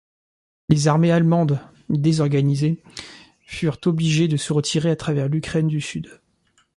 [0.69, 2.81] Les armées allemandes, désorganisées,
[3.45, 6.19] furent obligées de se retirer à travers l'Ukraine du sud.